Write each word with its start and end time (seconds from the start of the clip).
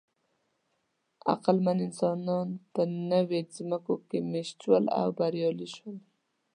عقلمن 1.33 1.77
انسانان 1.87 2.47
په 2.73 2.81
نوې 3.11 3.41
ځمکو 3.55 3.95
کې 4.07 4.17
مېشت 4.31 4.57
شول 4.63 4.85
او 4.99 5.07
بریالي 5.17 5.67
شول. 5.75 5.97